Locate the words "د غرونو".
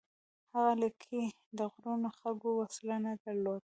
1.57-2.09